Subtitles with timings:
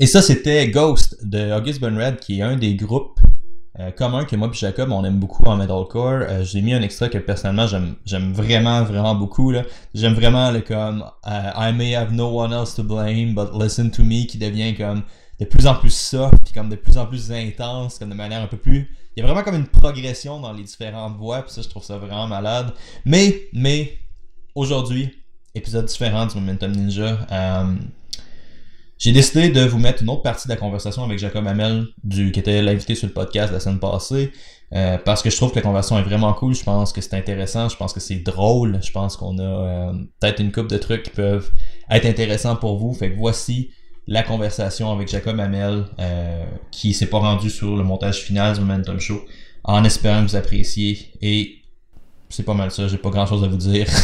[0.00, 3.18] Et ça, c'était Ghost de August Bunred, qui est un des groupes
[3.80, 6.22] euh, communs que moi et Jacob, on aime beaucoup en metalcore.
[6.22, 9.52] Euh, J'ai mis un extrait que personnellement j'aime vraiment, vraiment beaucoup.
[9.94, 13.90] J'aime vraiment le comme euh, I may have no one else to blame, but listen
[13.90, 15.02] to me, qui devient comme
[15.40, 18.42] de plus en plus soft, puis comme de plus en plus intense, comme de manière
[18.42, 18.90] un peu plus...
[19.16, 21.82] Il y a vraiment comme une progression dans les différentes voix, puis ça, je trouve
[21.82, 22.72] ça vraiment malade.
[23.04, 23.98] Mais, mais,
[24.54, 25.10] aujourd'hui,
[25.56, 27.18] épisode différent du Momentum Ninja.
[28.98, 32.32] J'ai décidé de vous mettre une autre partie de la conversation avec Jacob Hamel, qui
[32.34, 34.32] était l'invité sur le podcast la semaine passée,
[34.74, 36.54] euh, parce que je trouve que la conversation est vraiment cool.
[36.54, 39.92] Je pense que c'est intéressant, je pense que c'est drôle, je pense qu'on a euh,
[40.20, 41.50] peut-être une coupe de trucs qui peuvent
[41.90, 42.92] être intéressants pour vous.
[42.92, 43.70] Fait que voici
[44.08, 48.60] la conversation avec Jacob Hamel, euh, qui s'est pas rendu sur le montage final du
[48.60, 49.20] Momentum Show,
[49.64, 51.12] en espérant que vous appréciez.
[51.20, 51.58] Et
[52.30, 53.86] c'est pas mal ça, j'ai pas grand chose à vous dire.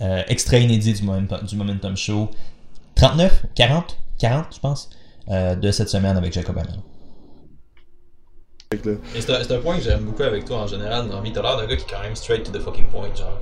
[0.00, 1.04] Euh, extrait inédit du
[1.56, 2.28] Momentum Show.
[2.94, 4.90] 39, 40, 40 je pense,
[5.30, 6.78] euh, de cette semaine avec Jacob Hamel.
[9.14, 11.32] C'est un, point que j'aime beaucoup avec toi en général, Normi.
[11.32, 13.38] T'as l'air d'un gars qui est quand même straight to the fucking point, genre.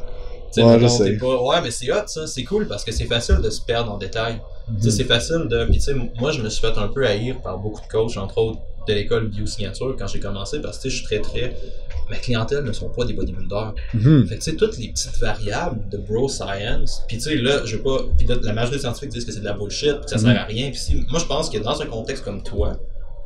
[0.53, 1.43] Tu sais, Ouais, mettons, t'es pas.
[1.43, 2.27] Ouais, mais c'est hot, ça.
[2.27, 4.41] C'est cool parce que c'est facile de se perdre en détail.
[4.69, 4.91] Mhm.
[4.91, 5.65] C'est facile de.
[5.67, 8.17] Puis, tu sais, moi, je me suis fait un peu haïr par beaucoup de coachs,
[8.17, 11.21] entre autres de l'école Biosignature quand j'ai commencé parce que, tu sais, je suis très,
[11.21, 11.57] très.
[12.11, 13.75] Ma clientèle ne sont pas des bodybuilders.
[13.95, 14.27] Mhm.
[14.27, 17.65] Fait que, tu sais, toutes les petites variables de bro science, puis tu sais, là,
[17.65, 18.05] je veux pas.
[18.19, 20.17] Puis là, la majorité des scientifiques disent que c'est de la bullshit, puis que ça
[20.17, 20.23] Mhm.
[20.23, 20.71] sert à rien.
[20.71, 22.79] Puis si, moi, je pense que dans un contexte comme toi,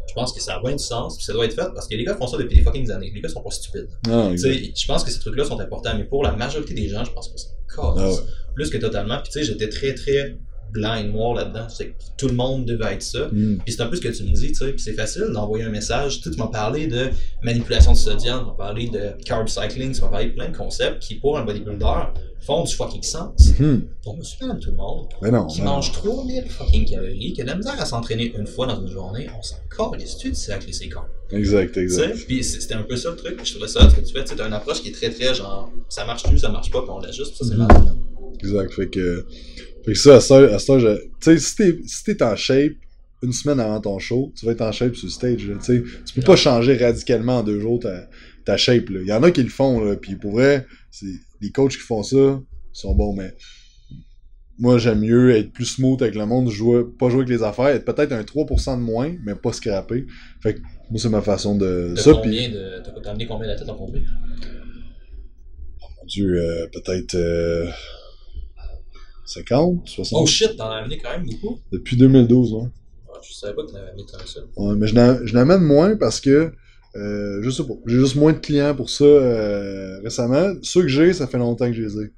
[0.06, 1.94] je pense que ça a bien du sens, puis ça doit être fait parce que
[1.96, 3.10] les gars font ça depuis des fucking années.
[3.14, 3.88] Les gars sont pas stupides.
[4.30, 4.38] Exact.
[4.52, 7.10] sais, je pense que ces trucs-là sont importants, mais pour la majorité des gens, je
[7.12, 8.12] pense que c'est Ah ouais.
[8.54, 9.18] Plus que totalement.
[9.22, 10.36] Puis tu sais, j'étais très, très
[10.74, 11.66] blanc et noir là-dedans.
[11.68, 13.28] C'est tout le monde devait être ça.
[13.32, 13.58] Mhm.
[13.64, 14.72] Puis c'est un peu ce que tu me dis, tu sais.
[14.72, 16.20] Puis c'est facile d'envoyer un message.
[16.20, 17.08] Tu m'as parlé de
[17.42, 20.56] manipulation de sodium, tu m'as parlé de carb cycling, tu m'as parlé de plein de
[20.56, 21.94] concepts qui, pour un bodybuilder,
[22.40, 23.58] font du fucking sens.
[23.58, 23.84] Mhm.
[24.02, 25.46] Pour monsieur madame tout le monde, Mais non.
[25.46, 25.76] qui non.
[25.76, 28.88] mange 3000 fucking calories, qui a de la misère à s'entraîner une fois dans une
[28.92, 29.56] journée, on s'en
[29.92, 31.06] calisse tu de cercle et ses corps.
[31.30, 32.18] Exact, exact.
[32.26, 34.22] puis c'est- c'était un peu ça le truc, je trouvais ça, ce que tu fais,
[34.24, 36.82] tu t'as une approche qui est très très genre, ça marche plus, ça marche pas,
[36.82, 37.94] puis on l'ajuste, ça c'est malade.
[38.44, 38.72] Exact.
[38.72, 39.26] Fait que,
[39.84, 42.36] fait que ça, à ça, à ça, je- tu sais, si t'es, si t'es en
[42.36, 42.72] shape
[43.22, 45.82] une semaine avant ton show, tu vas être en shape sur le stage, là, tu
[46.14, 48.08] peux pas changer radicalement en deux jours ta,
[48.44, 48.90] ta shape.
[48.90, 50.66] Il y en a qui le font, là, puis pour vrai,
[51.40, 53.34] les coachs qui font ça sont bons, mais
[54.58, 57.68] moi, j'aime mieux être plus smooth avec le monde, jouer, pas jouer avec les affaires,
[57.68, 60.06] être peut-être un 3% de moins, mais pas scraper.
[60.42, 60.60] Fait que,
[60.90, 63.74] moi, c'est ma façon de, T'as combien de, t'as t'as amené combien de tête en
[63.74, 64.00] combien?
[65.80, 67.66] mon Dieu, euh, peut-être, euh,
[69.26, 71.58] 50, 60, Oh shit, t'en as amené quand même beaucoup?
[71.72, 72.68] depuis 2012, ouais.
[73.08, 74.40] Ah, Je savais pas que t'en avais amené tant que ça.
[74.56, 76.52] Ouais, mais je n'amène moins parce que
[76.96, 77.72] euh, je sais pas.
[77.86, 80.54] J'ai juste moins de clients pour ça euh, récemment.
[80.62, 81.98] Ceux que j'ai, ça fait longtemps que je les ai.
[82.02, 82.10] Ouais.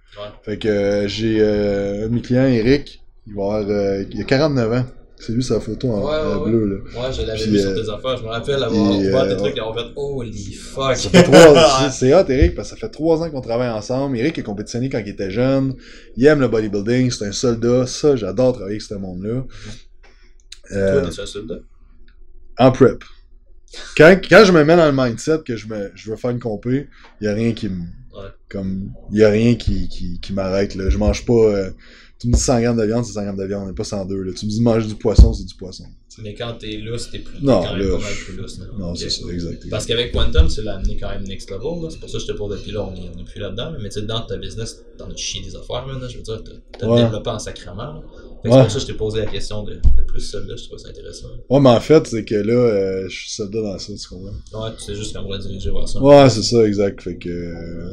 [0.42, 4.20] Fait que euh, j'ai euh, un de mes clients, Eric, il va avoir euh, il
[4.20, 4.84] a 49 ans.
[5.18, 6.50] C'est lui sa photo en, Ouais, ouais, en ouais.
[6.50, 7.00] bleu là.
[7.00, 9.36] Ouais, je l'avais vu euh, sur tes affaires, je me rappelle avoir ouvert euh, des
[9.36, 10.96] trucs et avoir fait Holy fuck!
[10.96, 14.18] Ça fait trois, c'est hot, Eric, parce que ça fait trois ans qu'on travaille ensemble.
[14.18, 15.74] Eric a compétitionné quand il était jeune.
[16.16, 17.86] Il aime le bodybuilding, c'est un soldat.
[17.86, 19.44] Ça, j'adore travailler avec ce monde-là.
[20.72, 21.58] Euh, Toi, t'es un soldat?
[22.58, 23.02] en prep.
[23.96, 26.40] Quand, quand je me mets dans le mindset que je, me, je veux faire une
[26.40, 26.88] compé,
[27.20, 27.82] il y a rien qui me.
[28.48, 28.92] Comme.
[29.12, 30.72] Il y a rien qui, qui, qui m'arrête.
[30.88, 31.32] Je mange pas.
[31.34, 31.70] euh,
[32.18, 34.22] tu me dis 100 grammes de viande, c'est 100 grammes de viande, mais pas 102.
[34.22, 34.32] Là.
[34.32, 35.84] Tu me dis manger du poisson, c'est du poisson.
[36.22, 38.58] Mais quand t'es lousse, t'es plus, Non, quand même pas mal plus lousse.
[38.58, 38.64] là.
[38.78, 39.68] Non, c'est ça, exact.
[39.68, 41.88] Parce qu'avec Quantum, tu l'as amené quand même next level, là.
[41.90, 43.70] c'est pour ça que je te pose depuis là, on est, on est plus là-dedans,
[43.72, 43.78] là.
[43.82, 46.08] mais tu sais, dans ta business, t'en as chié des affaires, là.
[46.08, 46.42] je veux dire,
[46.78, 47.02] t'as- Ouais.
[47.02, 47.96] développé en sacrement.
[47.96, 48.02] Ouais.
[48.44, 50.78] C'est pour ça que je t'ai posé la question de, de plus là, je trouve
[50.78, 51.28] ça intéressant.
[51.50, 54.64] Ouais, mais en fait, c'est que là, euh, je suis soldat dans ça, tu comprends?
[54.64, 56.00] Ouais, tu sais juste qu'on va diriger vers ça.
[56.00, 57.02] Ouais, c'est ça, exact.
[57.02, 57.28] Fait que.
[57.28, 57.92] euh,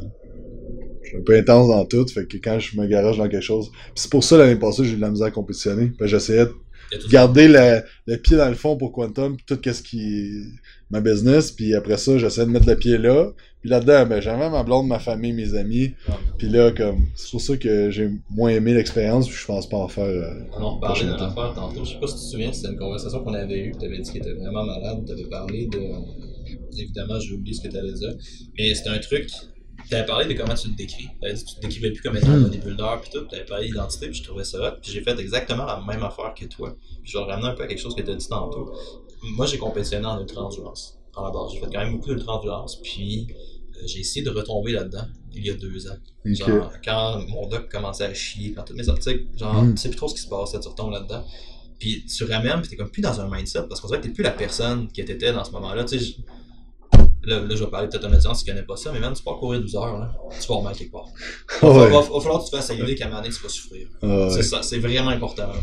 [1.04, 2.06] je suis un peu intense dans tout.
[2.08, 3.70] Fait que quand je me garage dans quelque chose.
[3.70, 5.92] Puis c'est pour ça, l'année passée, j'ai eu de la misère à compétitionner.
[5.98, 9.82] Que j'essayais de garder le, le pied dans le fond pour Quantum, puis tout ce
[9.82, 10.30] qui est
[10.90, 13.30] ma business, puis après ça, j'essaie de mettre le pied là.
[13.60, 15.94] Puis là-dedans, ben, j'avais ma blonde, ma famille, mes amis.
[16.06, 16.14] Ouais.
[16.36, 19.78] Puis là, comme, c'est pour ça que j'ai moins aimé l'expérience, puis je pense pas
[19.78, 20.04] en faire.
[20.04, 20.28] euh,
[20.60, 21.82] On Prochain d'une affaire tantôt.
[21.84, 23.72] Je sais pas si tu te souviens, c'était une conversation qu'on avait eue.
[23.80, 25.02] Tu avais dit qu'il était vraiment malade.
[25.06, 25.80] Tu avais parlé de.
[26.78, 28.14] Évidemment, j'ai oublié ce que tu allais dire.
[28.58, 29.28] Mais c'était un truc.
[29.88, 31.08] Tu avais parlé de comment tu te décris.
[31.22, 32.42] Tu dit que tu te décrivais plus comme étant un Mhm.
[32.44, 32.94] bodybuilder.
[33.02, 33.26] Puis tout.
[33.28, 34.06] Tu avais parlé d'identité.
[34.08, 34.76] Puis je trouvais ça hot.
[34.82, 36.74] Puis j'ai fait exactement la même affaire que toi.
[37.02, 38.72] Puis je vais ramener un peu à quelque chose que tu as dit tantôt.
[39.22, 40.98] Moi, j'ai compétitionné en ultra-endurance.
[41.16, 41.52] À la base.
[41.52, 42.80] J'ai fait quand même beaucoup d'ultra-endurance.
[42.82, 45.96] Puis euh, j'ai essayé de retomber là-dedans il y a deux ans.
[46.24, 49.74] Genre, quand mon doc commençait à chier, quand tous mes articles, genre, Mm.
[49.74, 51.24] tu sais plus trop ce qui se passe, tu retombes là-dedans.
[51.78, 54.12] Puis tu ramènes, puis t'es comme plus dans un mindset, parce qu'on dirait que t'es
[54.12, 55.84] plus la personne que t'étais dans ce moment-là.
[55.84, 56.14] Tu sais, je-
[57.26, 59.12] Là, là, je vais parler peut-être à une audience qui connaît pas ça, mais même,
[59.14, 61.08] tu pars courir 12 heures, là, tu vas remarquer quelque part.
[61.62, 61.90] Il va, Ouais.
[61.90, 63.48] va- va falloir que tu te fasses à l'idée qu'à un moment donné, tu vas
[63.48, 63.86] souffrir.
[64.02, 64.42] Ah, C'est ouais.
[64.42, 65.46] ça, c'est vraiment important.
[65.48, 65.54] là.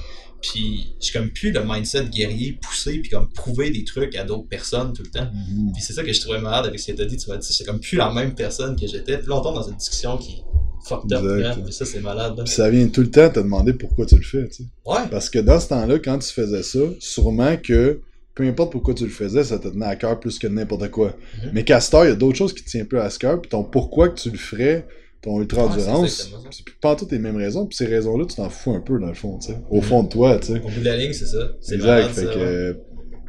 [0.42, 4.48] Puis, j'ai comme plus le mindset guerrier poussé, puis comme prouver des trucs à d'autres
[4.48, 5.30] personnes tout le temps.
[5.32, 5.72] Mhm.
[5.74, 7.16] Puis c'est ça que je trouvais malade avec ce que t'as dit.
[7.18, 9.20] Tu m'as dit, c'est comme plus la même personne que j'étais.
[9.20, 10.42] Puis là, on tombe dans une discussion qui
[10.88, 11.24] fucked up.
[11.24, 11.56] Là.
[11.64, 12.34] Puis ça, c'est malade.
[12.44, 14.70] Puis ça vient tout le temps te demander pourquoi tu le fais, tu sais.
[14.84, 15.08] Ouais.
[15.12, 18.02] Parce que dans ce temps-là, quand tu faisais ça, sûrement que
[18.36, 21.16] peu importe pourquoi tu le faisais, ça te tenait à cœur plus que n'importe quoi.
[21.44, 21.52] Mhm.
[21.54, 23.50] Mais Castor, il y a d'autres choses qui te tiennent plus à ce cœur, puis
[23.50, 24.88] ton pourquoi que tu le ferais,
[25.22, 28.72] ton ultra-endurance, Ouais, c'est pas toutes les mêmes raisons, puis ces raisons-là, tu t'en fous
[28.74, 29.58] un peu dans le fond, tu sais.
[29.70, 30.60] Au fond de toi, tu sais.
[30.64, 31.52] Au bout de la ligne, c'est ça.
[31.62, 32.10] C'est Exact.
[32.10, 32.34] fait, ça.
[32.34, 32.40] que,
[32.72, 32.80] ouais.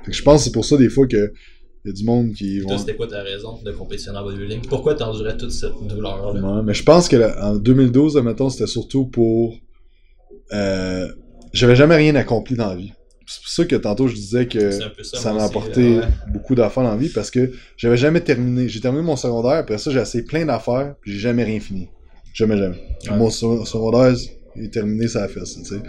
[0.04, 1.32] fait que je pense que c'est pour ça des fois que
[1.84, 2.78] il y a du monde qui Toi, vont.
[2.78, 4.60] c'était quoi ta raison de compétitionner en bodybuilding?
[4.68, 6.40] Pourquoi t'endurais toute cette douleur-là?
[6.40, 9.56] Ouais, mais je pense que là, en 2012, admettons, c'était surtout pour.
[10.52, 11.08] Euh,
[11.52, 12.92] J'avais jamais rien accompli dans la vie.
[13.32, 16.04] C'est pour ça que tantôt je disais que ça, m'a apporté ouais.
[16.28, 18.68] beaucoup d'affaires dans la vie parce que j'avais jamais terminé.
[18.68, 21.88] J'ai terminé mon secondaire, après ça j'ai essayé plein d'affaires, puis j'ai jamais rien fini.
[22.34, 22.76] Jamais, jamais.
[23.08, 23.16] Ouais.
[23.16, 24.14] Mon se- secondaire
[24.56, 25.82] est terminé, ça a fait ça, tu sais.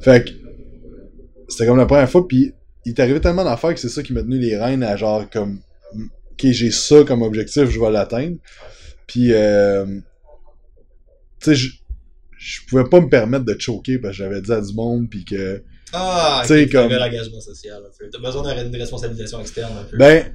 [0.00, 0.30] Fait que
[1.48, 2.52] c'était comme la première fois, puis
[2.84, 5.28] il est arrivé tellement d'affaires que c'est ça qui m'a tenu les rênes à genre
[5.28, 5.60] comme
[5.94, 8.36] ok j'ai ça comme objectif, je vais l'atteindre.
[9.08, 9.86] Puis euh,
[11.40, 11.70] tu sais je
[12.38, 15.24] je pouvais pas me permettre de choquer parce que j'avais dit à du monde puis
[15.24, 15.62] que
[15.98, 18.08] Ah, Tu sais, ok, t'avais comme- l'engagement social un peu.
[18.10, 19.96] T'as besoin d'une responsabilisation externe un peu.
[19.96, 20.32] Ben,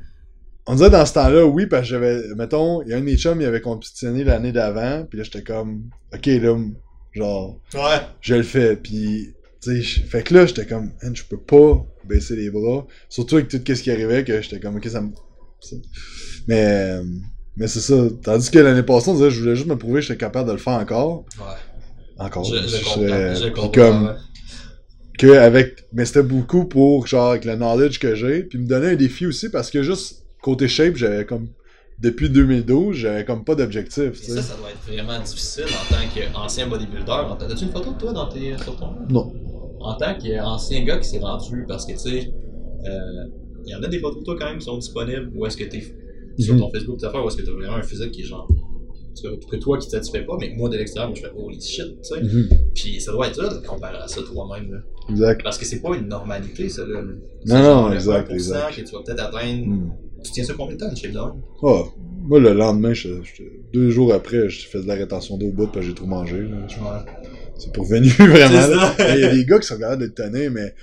[0.67, 3.05] on dirait dans ce temps-là, oui, parce que j'avais, mettons, il y a un de
[3.05, 6.57] mes chums, il avait compétitionné l'année d'avant, puis là, j'étais comme, ok, là,
[7.13, 7.99] genre, Ouais.
[8.21, 11.85] je le fais, puis, tu sais, fait que là, j'étais comme, Man, je peux pas
[12.07, 15.09] baisser les bras, surtout avec tout ce qui arrivait, que j'étais comme, ok, ça me.
[16.47, 16.99] Mais,
[17.55, 17.95] mais c'est ça.
[18.23, 20.53] Tandis que l'année passée, on dirait, je voulais juste me prouver que j'étais capable de
[20.53, 21.25] le faire encore.
[21.37, 21.45] Ouais.
[22.17, 22.43] Encore.
[22.43, 23.69] Je, je comprends.
[23.69, 24.13] puis comme, ouais.
[25.17, 28.87] Que avec mais c'était beaucoup pour genre avec le knowledge que j'ai puis me donner
[28.87, 31.47] un défi aussi parce que juste côté shape j'avais comme
[31.99, 36.01] depuis 2012 j'avais comme pas d'objectif ça, ça doit être vraiment difficile en tant
[36.33, 37.11] qu'ancien bodybuilder.
[37.11, 38.87] En tant- As-tu une photo de toi dans tes, sur ton...
[39.09, 39.31] non
[39.79, 42.31] En tant qu'ancien gars qui s'est rendu, parce que tu sais,
[42.85, 42.89] euh,
[43.65, 45.57] il y en a des photos de toi quand même qui sont disponibles, ou est-ce
[45.57, 45.81] que t'es
[46.39, 46.59] sur Mhm.
[46.61, 48.47] ton Facebook, tes affaires, ou est-ce que t'as vraiment un physique qui est genre.
[49.51, 52.21] que toi qui satisfait pas, mais moi de l'extérieur, je fais holy shit, tu sais.
[52.23, 52.49] Mhm.
[52.73, 54.79] Puis ça doit être dur de comparer à ça toi-même, là.
[55.09, 57.01] Exact Parce que c'est pas une normalité, ça, là.
[57.45, 58.75] Non, non, le exact, 1% exact.
[58.75, 59.65] que tu vas peut-être atteindre.
[59.68, 59.92] Hmm.
[60.24, 61.42] Tu tiens ça combien de temps, shape de même?
[61.63, 61.83] Ah,
[62.24, 63.42] moi le lendemain je- je-
[63.74, 66.06] deux jours après je faisais de la rétention d'eau au bout parce que j'ai trop
[66.06, 66.57] mangé là.
[66.57, 67.12] Ouais.
[67.57, 70.75] c'est pour venir vraiment il y a des gars qui sont capables le tenir mais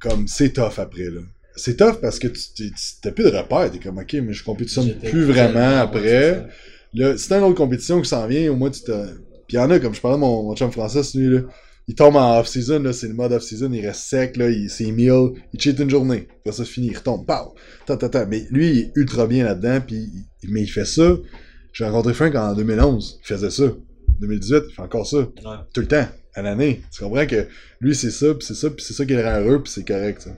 [0.00, 1.20] comme c'est tough après là
[1.54, 4.92] c'est tough parce que tu t'as plus de repères t'es comme ok mais je compétitionne
[4.98, 6.46] plus vraiment après.
[6.94, 8.92] Là, si t'as une autre compétition qui s'en vient, au moins tu te.
[9.48, 11.40] Puis il y en a, comme je parlais de mon, mon chum français, lui, là.
[11.86, 14.90] Il tombe en off-season, là, c'est le mode off-season, il reste sec, là, il, c'est
[14.90, 16.28] meal, il cheat une journée.
[16.40, 17.54] Après ça, c'est fini, il retombe, pow!
[17.86, 18.24] Ta, ta, ta.
[18.24, 19.96] Mais lui, il est ultra bien là-dedans, puis
[20.42, 21.16] il- mais il fait ça.
[21.72, 23.64] J'ai rencontré Frank en 2011, il faisait ça.
[24.20, 25.18] 2018, il fait encore ça.
[25.18, 25.56] Ouais.
[25.74, 26.80] Tout le temps, à l'année.
[26.90, 27.46] Tu comprends que
[27.80, 29.84] lui, c'est ça, puis c'est ça, puis c'est ça qui le rend heureux, puis c'est
[29.86, 30.30] correct, ça.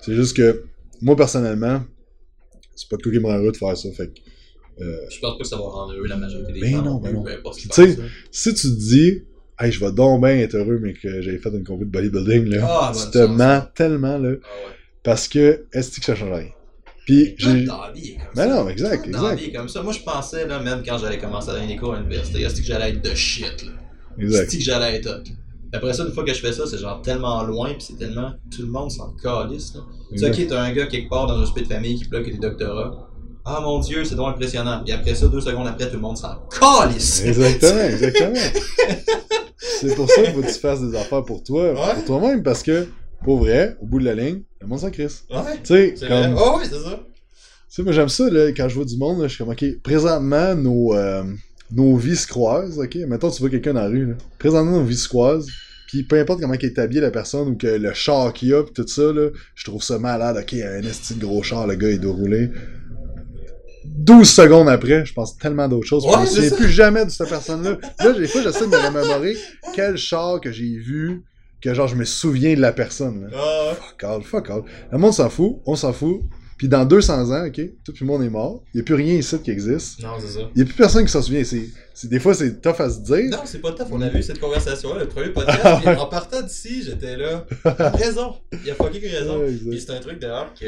[0.00, 0.64] C'est juste que,
[1.00, 1.82] moi, personnellement,
[2.76, 5.18] c'est pas de quoi qui me rend heureux de faire ça, fait que, euh, Je
[5.18, 6.82] pense pas que ça va rendre heureux la majorité des Ben gens.
[6.84, 7.50] non, plus, ben non.
[7.52, 7.96] Tu sais,
[8.30, 9.22] si tu te dis,
[9.62, 12.44] hey, je vais donc bien être heureux, mais que j'avais fait une compétition de bodybuilding,
[12.46, 14.74] là, tu te mens tellement, là, Ah ouais.
[15.02, 16.48] parce que, est-ce que ça change rien?
[17.06, 17.64] Puis, j'ai.
[17.64, 17.76] comme
[18.36, 19.52] Ben non, exact, exact.
[19.56, 19.82] comme ça.
[19.82, 22.60] Moi, je pensais, là, même quand j'allais commencer à donner des cours à l'université, est-ce
[22.60, 23.72] que j'allais être de shit, là?
[24.18, 24.50] Exact.
[24.50, 25.22] C'est que j'allais être hot?
[25.74, 28.32] Après ça, une fois que je fais ça, c'est genre tellement loin, puis c'est tellement.
[28.54, 29.80] Tout le monde s'en calisse, là.
[30.12, 32.26] Tu sais, ok, t'as un gars quelque part dans un hospital de famille qui bloque
[32.26, 33.08] des doctorats.
[33.44, 34.84] Ah mon dieu, c'est donc impressionnant.
[34.86, 37.24] Et après ça, deux secondes après, tout le monde s'en calisse.
[37.24, 38.40] Exactement, exactement.
[39.80, 41.94] C'est pour ça qu'il faut que tu fasses des affaires pour toi, Ouais.
[41.94, 42.86] pour toi-même, parce que,
[43.24, 45.24] pour vrai, au bout de la ligne, le monde s'en crisse.
[45.30, 46.34] Ouais, Tu sais, c'est comme.
[46.36, 47.00] Oh oui, c'est ça.
[47.04, 49.52] Tu sais, moi, j'aime ça, là, quand je vois du monde, là, je suis comme,
[49.52, 51.22] OK, présentement, nos, euh,
[51.70, 52.96] nos vies se croisent, OK?
[53.08, 54.14] Mettons, tu vois quelqu'un dans la rue, là.
[54.38, 55.48] Présentement, nos vies se croisent,
[55.88, 58.72] puis peu importe comment est habillé, la personne, ou que le char qu'il a, pis
[58.74, 60.36] tout ça, là, je trouve ça malade.
[60.38, 62.50] OK, un esti de gros char, le gars, il doit rouler.
[63.84, 66.04] 12 secondes après, je pense tellement d'autres choses.
[66.06, 66.56] Ouais, je souviens ça.
[66.56, 67.78] plus jamais de cette personne-là.
[68.00, 69.36] Là, des fois, j'essaie de me remémorer
[69.74, 71.22] quel char que j'ai vu,
[71.60, 73.28] que genre, je me souviens de la personne, là.
[73.36, 74.62] Ah, Fuck all, fuck all.
[74.90, 76.22] Le monde s'en fout, on s'en fout.
[76.58, 78.62] Puis dans 200 ans, ok, tout le monde est mort.
[78.72, 80.00] Il n'y a plus rien ici qui existe.
[80.00, 80.40] non, c'est ça.
[80.54, 81.42] Il n'y a plus personne qui s'en souvient.
[81.42, 83.30] C'est, c'est- des fois, c'est tough à se dire.
[83.32, 85.96] Non, c'est pas tough, on avait eu cette conversation-là, le premier podcast, Ah, ouais.
[85.96, 87.44] en partant d'ici, j'étais là.
[87.94, 89.40] Raison, il y a fucking raison.
[89.40, 89.56] Ouais.
[89.70, 90.66] Puis c'est un truc d'ailleurs que.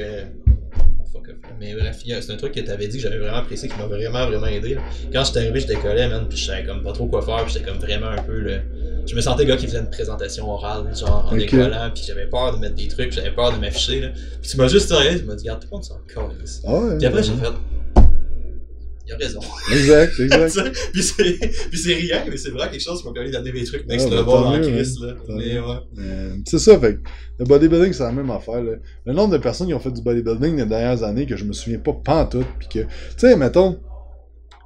[1.15, 1.51] Fuck off.
[1.61, 4.27] Mais bref, c'est un truc que t'avais dit que j'avais vraiment apprécié, qui m'a vraiment,
[4.27, 4.75] vraiment aidé.
[4.75, 4.83] là.
[5.13, 7.53] Quand j'étais arrivé, je décollais, man, puis je savais comme pas trop quoi faire, puis
[7.55, 8.61] j'étais comme vraiment un peu le.
[9.07, 12.27] Je me sentais le gars qui faisait une présentation orale, genre en décollant, puis j'avais
[12.27, 14.09] peur de mettre des trucs, j'avais peur de m'afficher, là.
[14.43, 16.63] Puis tu m'as juste regardé, tu m'as dit, regarde, tout le monde s'en calisse.
[16.67, 16.71] Ah
[17.07, 17.47] après, j'ai fait.
[19.07, 19.41] Il a raison.
[19.71, 20.73] Exact, exact.
[20.93, 23.65] Puis c'est puis c'est rien, mais c'est vraiment quelque chose qui m'a permis d'amener des
[23.65, 25.07] trucs next Ah, bah, level en Chris, hein.
[25.07, 25.13] là.
[25.27, 25.77] Tant Mais ouais.
[25.99, 27.01] Euh, c'est ça, fait que
[27.39, 28.63] le bodybuilding, c'est la même affaire.
[28.63, 28.73] Là.
[29.05, 31.53] Le nombre de personnes qui ont fait du bodybuilding les dernières années que je me
[31.53, 33.79] souviens pas pantoute, pis que, tu sais, mettons,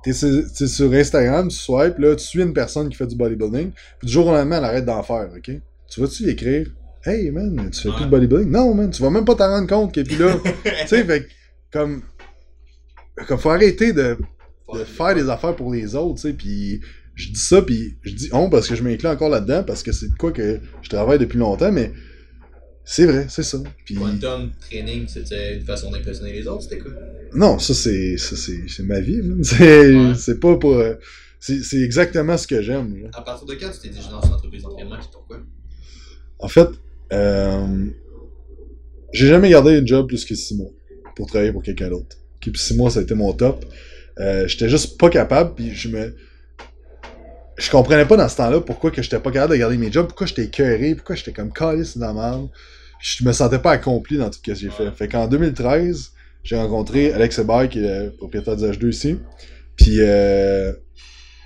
[0.04, 0.28] t'es sur,
[0.68, 4.12] sur Instagram, tu swipes, là, tu suis une personne qui fait du bodybuilding, puis du
[4.12, 5.50] jour au lendemain, elle arrête d'en faire, ok?
[5.90, 6.66] Tu vas-tu lui écrire,
[7.04, 8.50] hey man, tu fais plus de bodybuilding?
[8.50, 10.36] Non, man, tu vas même pas t'en rendre compte qu'elle est plus là.
[10.64, 11.26] tu sais, fait
[11.72, 12.02] comme,
[13.26, 14.16] comme, faut arrêter de,
[14.74, 16.80] de faire des affaires pour les autres, tu sais, puis
[17.14, 19.92] je dis ça, puis je dis on parce que je m'inclus encore là-dedans, parce que
[19.92, 21.92] c'est de quoi que je travaille depuis longtemps, mais
[22.84, 23.58] c'est vrai, c'est ça.
[23.84, 26.92] Puis, Quantum training, c'était une façon d'impressionner les autres, c'était quoi?
[27.34, 30.14] non, ça c'est ça, c'est c'est ma vie, c'est Ouais.
[30.16, 30.74] c'est pas pour...
[30.74, 30.94] euh,
[31.40, 33.08] c'est c'est exactement ce que j'aime.
[33.12, 35.38] À partir de quand tu t'es dit, je lance une entreprise d'entraînement, pourquoi?
[36.40, 36.68] En fait,
[37.12, 37.86] euh,
[39.12, 40.70] j'ai jamais gardé un job plus que six mois
[41.16, 42.16] pour travailler pour quelqu'un d'autre.
[42.50, 43.64] Puis six mois, ça a été mon top.
[44.20, 46.14] Euh, j'étais juste pas capable, puis je me...
[47.56, 50.06] Je comprenais pas dans ce temps-là pourquoi que j'étais pas capable de garder mes jobs,
[50.06, 52.48] pourquoi j'étais écœuré, pourquoi j'étais comme calice dans la merde.
[53.00, 54.90] Je me sentais pas accompli dans tout ce que j'ai fait.
[54.92, 56.12] Fait qu'en 2013,
[56.44, 59.18] j'ai rencontré Alex Hébert, qui est le propriétaire du H2 ici.
[59.76, 60.72] Puis, euh,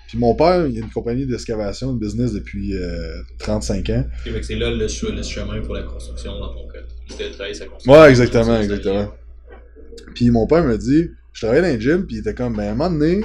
[0.08, 4.04] puis mon père, il a une compagnie d'excavation, de business depuis euh, 35 ans.
[4.26, 6.80] Ok, fait que c'est là le, che- le chemin pour la construction dans ton cas.
[7.08, 7.92] C'était de travailler sa construction.
[8.02, 9.12] Ouais, exactement, exactement.
[10.14, 12.64] Puis mon père me dit, je travaillais dans un gym, puis il était comme, ben,
[12.64, 13.22] à un moment donné,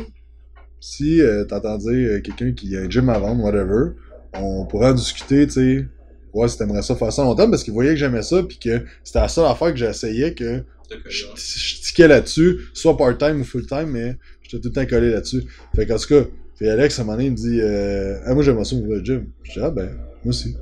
[0.79, 3.91] si euh, t'entends dire euh, quelqu'un qui a un gym à vendre, whatever,
[4.33, 5.85] on pourrait en discuter, tu sais,
[6.33, 8.83] voir si t'aimerais ça faire ça longtemps, parce qu'il voyait que j'aimais ça, puis que
[9.03, 10.63] c'était la seule affaire que j'essayais, que
[11.09, 15.43] je tiquais là-dessus, soit part-time ou full-time, mais j'étais tout le temps collé là-dessus.
[15.75, 18.33] Fait qu'en tout cas, puis Alex, à un moment donné, il me dit, euh, ah,
[18.33, 19.27] moi j'aimerais ça ouvrir le gym.
[19.43, 19.89] Je dis, ah, ben,
[20.23, 20.55] moi aussi.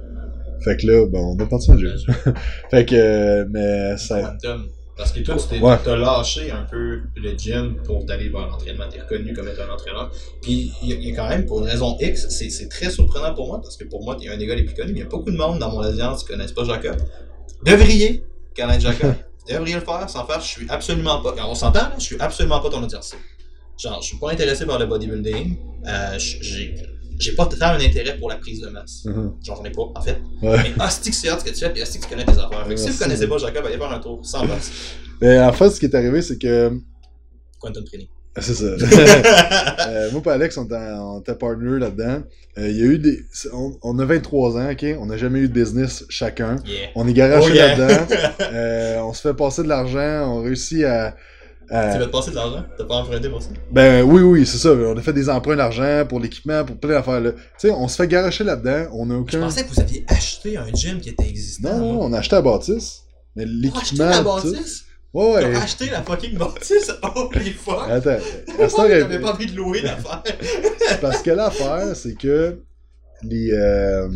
[0.61, 1.91] Fait que là, ben, on est parti au gym.
[2.71, 4.35] Fait que, euh, mais ça.
[4.97, 5.75] Parce que toi, tu t'es- Ouais.
[5.83, 8.85] t'as lâché un peu le gym pour t'aller vers l'entraînement.
[8.89, 10.09] T'es reconnu comme étant un entraîneur.
[10.41, 12.69] Puis, il y, a- il y a quand même, pour une raison X, c'est c'est
[12.69, 14.93] très surprenant pour moi, parce que pour moi, t'es un des gars les plus connus,
[14.93, 16.95] mais il y a beaucoup de monde dans mon audience qui connaissent pas Jacob.
[17.65, 18.23] Devriez
[18.57, 19.13] connaître Jacob.
[19.49, 21.35] Devriez le faire, sans faire, je suis absolument pas.
[21.47, 23.15] On s'entend, là, je suis absolument pas ton audience.
[23.77, 25.57] Genre, je suis pas intéressé par le bodybuilding.
[25.87, 26.73] Euh, j'ai
[27.19, 29.05] j'ai pas tant un intérêt pour la prise de masse.
[29.05, 29.33] Mhm.
[29.43, 30.21] J'en ai pas, en fait.
[30.41, 30.57] Ouais.
[30.77, 32.31] Mais hostie que c'est hot ce que tu fais, puis hostie que tu connais tes
[32.31, 32.65] affaires.
[32.67, 34.71] Fait que si vous connaissez pas Jacob, allez faire un tour, sans passe.
[35.21, 36.71] Mais en fait, ce qui est arrivé, c'est que.
[37.59, 38.07] Quantum Training.
[38.39, 38.65] C'est ça.
[39.87, 42.23] Euh, moi et Alex, on était, partner là-dedans.
[42.57, 43.19] Euh, Il y a eu des.
[43.53, 44.85] On, on a 23 ans, ok?
[44.99, 46.55] On n'a jamais eu de business chacun.
[46.65, 46.89] Yeah.
[46.95, 47.75] On est garagé Oh yeah.
[47.77, 48.05] là-dedans.
[48.41, 50.33] Euh, on se fait passer de l'argent.
[50.33, 51.15] On réussit à.
[51.69, 52.63] À- Tu vas te passer de l'argent?
[52.77, 53.49] T'as pas emprunté pour ça?
[53.71, 54.71] Ben oui, oui, c'est ça.
[54.73, 57.31] On a fait des emprunts d'argent pour l'équipement, pour plein d'affaires là.
[57.31, 58.89] Tu sais, on se fait garocher là-dedans.
[58.93, 59.39] On n'a Je aucun.
[59.41, 61.77] pensais que vous aviez acheté un gym qui était existant.
[61.77, 63.01] Non, non, on a acheté la bâtisse.
[63.35, 64.05] Mais l'équipement.
[64.09, 64.83] la tout- bâtisse?
[65.13, 65.53] Ouais, ouais.
[65.53, 66.91] T'as acheté la fucking bâtisse?
[67.15, 67.89] Holy fuck!
[67.89, 68.17] Attends.
[68.57, 70.23] Pourquoi t'avais pas envie de louer l'affaire?
[71.01, 72.59] Parce que l'affaire, c'est que
[73.23, 73.49] les.
[73.53, 74.09] euh,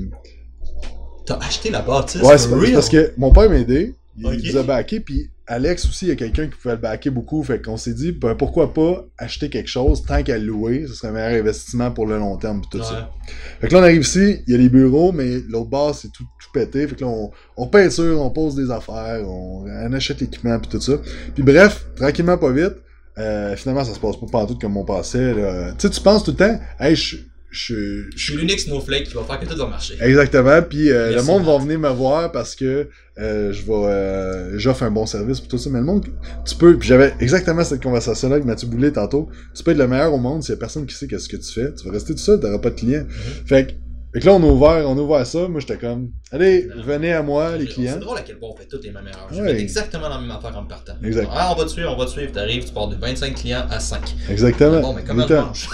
[1.25, 2.21] T'as acheté la bâtisse?
[2.21, 3.95] Ouais, c'est parce que mon père m'a aidé.
[4.17, 7.11] Il nous a backé, puis Alex aussi, il y a quelqu'un qui pouvait le backer
[7.11, 7.43] beaucoup.
[7.43, 11.07] Fait qu'on s'est dit, ben, pourquoi pas acheter quelque chose tant qu'à louer, ce serait
[11.07, 13.11] un meilleur investissement pour le long terme, tout ça.
[13.59, 16.11] Fait que là, on arrive ici, il y a les bureaux, mais l'autre bas, c'est
[16.11, 16.87] tout, tout pété.
[16.87, 20.69] Fait que là, on, on peinture, on pose des affaires, on, on achète l'équipement, puis
[20.69, 20.93] tout ça.
[21.33, 22.75] Puis bref, tranquillement, pas vite,
[23.17, 25.33] euh, finalement, ça se passe pas partout comme on pensait.
[25.33, 25.41] Tu
[25.79, 27.17] sais, tu penses tout le temps, hey, je
[27.51, 29.95] je- Je je suis l'unique snowflake qui va faire que tout va marcher.
[30.01, 32.87] Exactement, puis euh, le monde va venir me voir parce que
[33.19, 36.05] euh, je vais euh, j'offre un bon service pour tout ça, mais le monde
[36.45, 39.77] tu peux puis j'avais exactement cette conversation là avec Mathieu Boulet tantôt, tu peux être
[39.77, 41.85] le meilleur au monde s'il y a personne qui sait qu'est-ce que tu fais, tu
[41.85, 43.01] vas rester tout seul, t'auras pas de clients.
[43.03, 43.47] Mm-hmm.
[43.47, 43.71] Fait que
[44.13, 46.83] fait que là on a ouvert, on a ouvert ça, moi j'étais comme allez, Non.
[46.83, 47.97] venez à moi les C'est clients.
[47.97, 49.29] drôle à quel point on fait toutes les mêmes erreurs.
[49.31, 49.53] Ouais.
[49.55, 50.93] fait exactement la même affaire en me partant.
[51.03, 51.27] Exact.
[51.31, 52.31] Ah, on va te suivre, on va te suivre.
[52.31, 54.15] T'arrives, tu pars de 25 clients à 5.
[54.29, 54.81] Exactement.
[54.81, 55.47] Bon, mais comment je Exactement.
[55.47, 55.69] mange?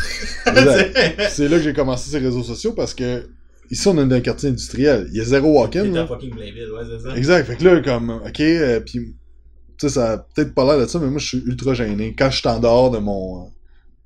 [1.30, 3.27] C'est là que j'ai commencé ces réseaux sociaux parce que
[3.72, 5.84] ici on est dans un quartier industriel, il y a zéro walk-in.
[5.84, 6.01] T'es là.
[6.04, 7.15] à fucking Blainville, ouais, c'est ça.
[7.15, 7.46] Exact.
[7.46, 9.15] Fait que là, comme, ok, euh, puis, tu
[9.77, 12.15] sais, ça a peut-être pas l'air de ça, mais moi, je suis ultra gêné.
[12.18, 13.50] Quand je suis en dehors de mon.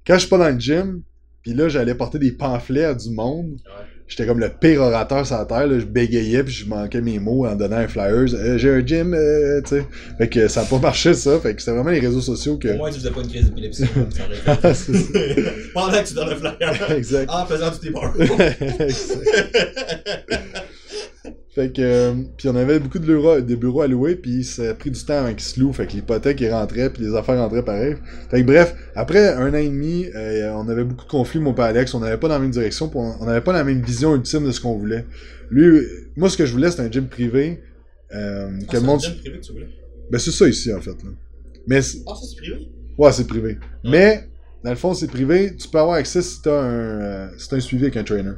[0.08, 1.02] Quand je suis pas dans le gym,
[1.42, 3.86] puis là, j'allais porter des pamphlets à du monde, Ouais.
[4.10, 7.20] J'étais comme le pire orateur sur la terre, là, je bégayais, puis je manquais mes
[7.20, 8.34] mots en donnant un flyers.
[8.34, 9.86] Euh, J'ai un gym, euh, tu sais.
[10.18, 11.40] Fait que ça a pas marché, ça.
[11.40, 12.70] Fait que c'était vraiment les réseaux sociaux que.
[12.70, 13.86] Au moins, tu faisais pas une crise d'épilepsie.
[14.74, 15.20] C'est ça.
[15.74, 16.92] Pendant que tu donnes le flyer.
[16.92, 17.30] exact.
[17.32, 18.12] En faisant du débord.
[21.54, 24.70] Fait que, euh, puis on avait beaucoup de bureaux, des bureaux à louer, puis ça
[24.70, 25.74] a pris du temps avant qu'ils se louent.
[25.74, 27.96] Fait que l'hypothèque, il rentrait, puis les affaires rentraient pareil.
[28.30, 31.54] Fait que bref, après un an et demi, euh, on avait beaucoup de conflits, mon
[31.54, 31.94] père Alex.
[31.94, 34.52] On n'avait pas dans la même direction, on n'avait pas la même vision ultime de
[34.52, 35.06] ce qu'on voulait.
[35.50, 35.82] Lui,
[36.16, 37.62] moi, ce que je voulais, c'était un gym privé.
[38.16, 39.02] Euh, que le monde...
[39.02, 39.68] C'est un gym privé que tu voulais?
[40.12, 40.92] Ben, c'est ça ici, en fait.
[40.92, 41.10] Là.
[41.68, 42.70] Mais, Ah, ça, c'est privé?
[42.98, 43.58] ouais, c'est privé.
[43.84, 44.30] Mais,
[44.64, 45.56] dans le fond, c'est privé.
[45.56, 48.32] Tu peux avoir accès si t'as un, euh, si t'as un suivi avec un trainer.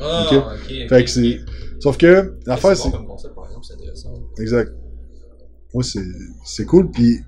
[0.00, 0.88] Ah, Ok.
[0.88, 1.40] Fait que c'est.
[1.80, 4.14] Sauf que, l'affaire, C'est bon par exemple, c'est intéressant.
[4.38, 4.72] Exact.
[5.74, 6.04] Moi, c'est,
[6.44, 6.90] c'est cool.
[6.90, 7.18] Puis,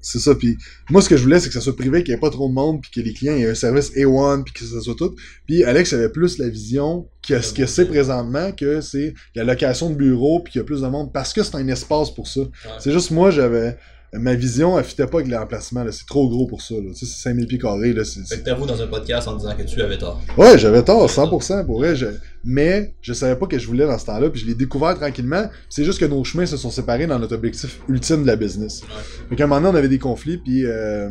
[0.00, 0.34] c'est ça.
[0.34, 0.56] Puis,
[0.90, 2.48] moi, ce que je voulais, c'est que ça soit privé, qu'il n'y ait pas trop
[2.48, 5.14] de monde, puis que les clients aient un service A1, puis que ça soit tout.
[5.46, 9.90] Puis, Alex avait plus la vision que ce que c'est présentement, que c'est la location
[9.90, 12.28] de bureau, puis qu'il y a plus de monde, parce que c'est un espace pour
[12.28, 12.42] ça.
[12.78, 13.76] C'est juste moi, j'avais.
[14.14, 15.84] Ma vision, elle fitait pas avec l'emplacement.
[15.90, 16.90] C'est trop gros pour ça, là.
[16.94, 18.04] Tu sais, c'est 5000 pieds carrés, là.
[18.04, 20.20] C'est, Fait que t'avoues dans un podcast en disant que tu avais tort.
[20.38, 21.94] Ouais, j'avais tort, 100% pour vrai.
[21.94, 22.06] Je...
[22.42, 25.50] Mais je savais pas que je voulais dans ce temps-là, puis je l'ai découvert tranquillement.
[25.68, 28.82] C'est juste que nos chemins se sont séparés dans notre objectif ultime de la business.
[28.82, 28.88] Ouais.
[29.28, 31.10] Fait qu'à un moment donné, on avait des conflits, puis euh,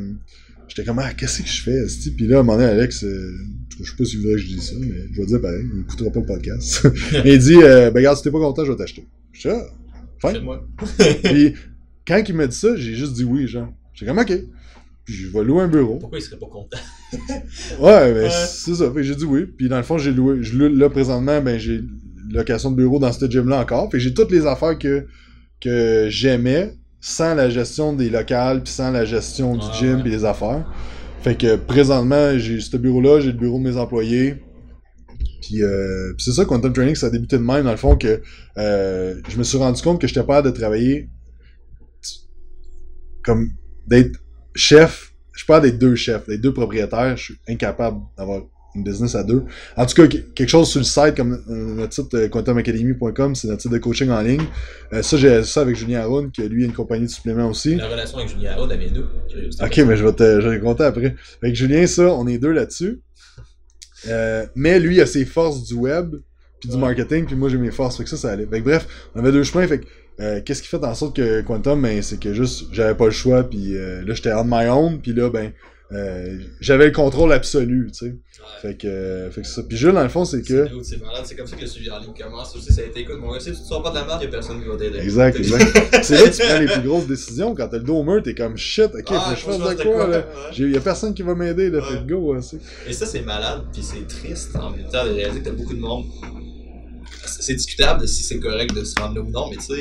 [0.68, 2.12] j'étais comme, ah, qu'est-ce que je fais?
[2.16, 3.32] Puis là, à un moment donné, Alex, euh,
[3.80, 5.82] je sais pas s'il voudrait que je dise ça, mais je vais dire pareil, il
[5.82, 6.88] écoutera pas le podcast.
[7.24, 9.08] mais il dit, euh, ben regarde, si t'es pas content, je vais t'acheter.
[9.34, 10.42] Je dis, ah, fine.
[10.42, 10.68] Moi.
[11.24, 11.54] Puis
[12.08, 13.68] quand il m'a dit ça, j'ai juste dit oui, genre.
[13.94, 14.34] J'étais comme, ok.
[15.06, 15.98] Puis je vais louer un bureau.
[15.98, 16.78] Pourquoi il serait pas content?
[17.80, 18.30] Ouais, mais Ouais.
[18.30, 18.92] c'est ça.
[18.92, 19.46] Fait j'ai dit oui.
[19.46, 20.38] Puis dans le fond, j'ai loué.
[20.42, 21.82] Je loue, là, présentement, ben, j'ai
[22.32, 23.90] location de bureau dans ce gym-là encore.
[23.92, 25.08] Fait j'ai toutes les affaires que,
[25.62, 30.12] que j'aimais sans la gestion des locales, puis sans la gestion du Ah, gym, puis
[30.12, 30.66] des affaires.
[31.22, 34.36] Fait que présentement, j'ai ce bureau-là, j'ai le bureau de mes employés.
[35.42, 38.22] Puis, euh, c'est ça, Quantum Training, ça a débuté de même, dans le fond, que
[38.58, 41.10] euh, je me suis rendu compte que j'étais pas de travailler
[43.28, 43.52] comme
[43.86, 44.20] d'être
[44.56, 45.14] chef.
[45.34, 47.16] Je capable d'être deux chefs, d'être deux propriétaires.
[47.16, 48.42] Je suis incapable d'avoir
[48.76, 49.44] une business à deux.
[49.76, 53.48] En tout cas, que- quelque chose sur le site, comme notre site euh, quantumacademy.com, c'est
[53.48, 54.44] notre site de coaching en ligne.
[54.94, 57.76] Euh, ça, j'ai ça avec Julien Aroun, qui lui a une compagnie de suppléments aussi.
[57.76, 59.64] La relation avec Julien Harold, elle vient d'où?
[59.66, 61.16] Ok, mais je vais te, je vais te compter après.
[61.44, 63.02] Avec Julien, ça, on est deux là-dessus.
[64.08, 66.16] Euh, mais lui, il a ses forces du web,
[66.60, 66.82] puis du Ouais.
[66.82, 67.98] marketing, puis moi, j'ai mes forces.
[67.98, 68.46] Fait que ça, ça allait.
[68.48, 69.68] Fait que bref, on avait deux chemins.
[69.68, 69.86] Fait que,
[70.20, 73.12] euh, qu'est-ce qui fait en sorte que Quantum, ben, c'est que juste, j'avais pas le
[73.12, 75.52] choix, puis euh, là, j'étais on my own, puis là, ben,
[75.94, 78.06] euh, j'avais le contrôle absolu, tu sais.
[78.08, 78.14] Ouais.
[78.62, 79.64] Fait que, euh, fait que ça.
[79.64, 80.68] Puis Jules, dans le fond, c'est que.
[80.84, 82.54] C'est malade, c'est comme ça que le suivi en ligne commence.
[82.58, 84.28] Aussi, ça a été écoute, mon gars, si tu sors pas de la merde, y'a
[84.28, 85.00] personne qui va t'aider.
[85.00, 86.04] Exact, exact.
[86.04, 87.56] c'est là que tu prends les plus grosses décisions.
[87.56, 89.76] Quand t'as le dos au mur, t'es comme shit, ok, Ah, faut que je fasse
[89.78, 90.26] de quoi, là.
[90.52, 91.80] J'ai- Y a personne qui va m'aider, là.
[91.80, 91.86] Ouais.
[91.86, 92.60] Fait que go, hein, c'est.
[92.90, 95.74] Et ça, c'est malade, puis c'est triste en même temps de réaliser que t'as beaucoup
[95.76, 96.04] de monde.
[97.26, 99.80] C'est discutable de si c'est correct de se rendre là ou non, mais tu sais,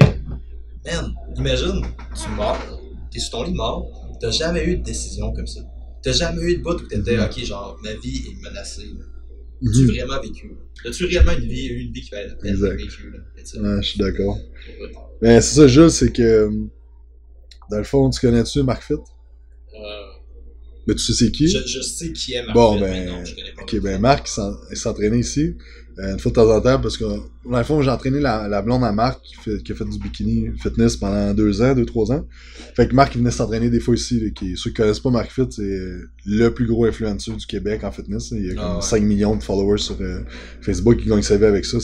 [0.87, 1.83] man, imagine,
[2.15, 5.61] tu meurs, t'es sur ton lit mort, t'as jamais eu de décision comme ça.
[6.03, 7.25] T'as jamais eu de bout où t'étais, Mhm.
[7.25, 8.83] ok, genre, ma vie est menacée.
[8.99, 9.05] là.
[9.69, 9.91] As-tu Mhm.
[9.91, 10.53] vraiment vécu?
[10.85, 12.79] As-tu réellement une vie, eu une vie qui valait la peine Exact.
[12.81, 13.77] Là?
[13.77, 14.37] Ouais, je suis d'accord.
[14.37, 14.93] ouais.
[15.23, 16.49] Ben, c'est ça, Jules, c'est que.
[17.71, 18.93] Dans le fond, tu connais-tu Marc Fit?
[18.95, 19.79] Euh,
[20.87, 21.49] Mais tu sais c'est qui?
[21.49, 23.63] je, je sais qui est Marc Bon, Fit, ben, mais non, je connais pas.
[23.63, 24.29] Ok, ben Marc,
[24.71, 25.57] il s'entraînait ici,
[25.99, 28.49] euh, une fois de temps en temps, parce que, dans le fond, j'ai entraîné la,
[28.49, 31.75] la blonde à Marc, qui, fait, qui a fait du bikini fitness pendant deux ans,
[31.75, 32.27] deux, trois ans.
[32.75, 35.11] Fait que Marc, il venait s'entraîner des fois ici, là, qui, ceux qui connaissent pas
[35.11, 35.91] Marc Fit, c'est
[36.27, 38.31] le plus gros influenceur du Québec en fitness.
[38.33, 38.39] là.
[38.39, 38.83] Il y a Ah comme ouais.
[38.83, 40.21] 5 millions de followers sur euh,
[40.61, 41.79] Facebook, qui gagne sa vie avec ça.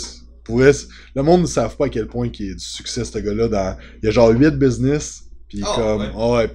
[0.44, 0.72] Pour vrai,
[1.14, 3.48] le monde ne savent pas à quel point il y a du succès, ce gars-là.
[3.48, 3.76] Dans...
[4.02, 6.00] Il y a genre 8 business, puis Ah, comme...
[6.00, 6.08] ouais.
[6.16, 6.50] ah ouais.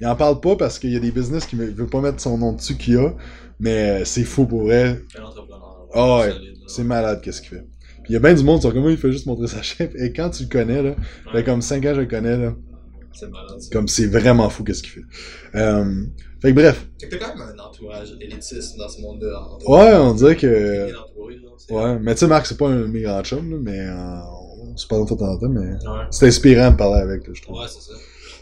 [0.00, 2.20] Il en parle pas parce qu'il y a des business qui ne veut pas mettre
[2.20, 3.14] son nom dessus qu'il a,
[3.60, 5.00] mais euh, c'est fou pour vrai.
[5.94, 6.32] Ah ouais.
[6.66, 7.64] C'est malade qu'est-ce qu'il fait.
[8.02, 9.90] Puis il y a bien du monde, sur comment il fait juste montrer sa chef.
[9.96, 10.94] Et quand tu le connais, là,
[11.30, 11.44] fait Ouais.
[11.44, 12.54] comme 5 ans je le connais, là,
[13.12, 13.60] C'est malade.
[13.60, 13.68] ça.
[13.72, 15.02] comme c'est vraiment fou qu'est-ce qu'il fait.
[15.54, 16.04] Euh,
[16.40, 19.40] fait que bref, Fait que t'as quand même un entourage élitiste dans ce monde-là.
[19.68, 20.88] ouais, on dirait que...
[21.70, 24.86] Ouais, mais tu sais, Marc, c'est pas un méga chum, là, mais euh, on se
[24.86, 26.04] parle de temps en temps, mais Ouais.
[26.10, 27.58] c'est inspirant de parler avec, là, je trouve.
[27.60, 27.92] Ouais, c'est ça.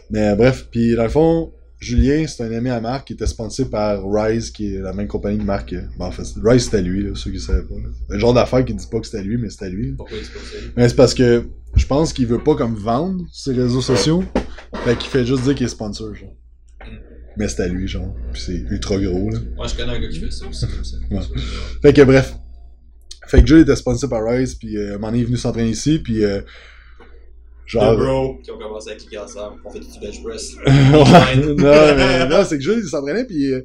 [0.09, 3.67] Mais bref, puis dans le fond, Julien, c'est un ami à Marc qui était sponsorisé
[3.69, 5.73] par Rise, qui est la même compagnie que Marc.
[5.73, 7.73] euh, Ben, en fait, Rise, c'était à lui, là, ceux qui savaient pas.
[7.75, 7.89] là.
[8.15, 9.93] Un genre d'affaire qui dit pas que c'était à lui, mais c'était à lui.
[9.93, 10.29] Pourquoi il se?
[10.77, 14.23] Mais c'est parce que je pense qu'il veut pas comme vendre ses réseaux sociaux.
[14.85, 16.29] Fait qu'il fait juste dire qu'il est sponsor, genre.
[16.81, 16.95] Mm.
[17.37, 18.13] Mais c'est à lui, genre.
[18.31, 19.39] Puis c'est ultra gros, là.
[19.55, 20.97] Moi, je connais un gars qui fait ça aussi, comme ça.
[21.09, 21.19] Ouais.
[21.81, 22.35] Fait que bref.
[23.27, 26.23] Fait que Jules était sponsorisé par Rise, puis euh, il est venu s'entraîner ici, puis
[26.23, 26.41] euh,
[27.71, 27.97] genre...
[27.97, 30.55] Deux bros qui ont commencé à cliquer ensemble, on fait du bench press.
[30.67, 31.03] non,
[31.97, 33.61] mais non, c'est que Jules, il s'entraînait, puis euh,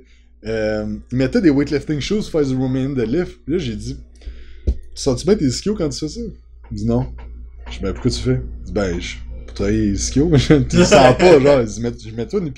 [0.46, 3.38] euh, il mettait des weightlifting shoes pour faire du Romanian deadlift.
[3.44, 3.96] Puis là, j'ai dit,
[4.66, 6.20] tu sens-tu bien tes skills quand tu fais ça?
[6.70, 7.06] Il dit non.
[7.70, 8.40] Je dis, ben, pourquoi tu fais?
[8.60, 9.16] Il dit, ben, je,
[9.46, 11.60] pour travailler les skills, mais je le sens pas, genre.
[11.60, 12.50] Il dit, Mets- je mets toi les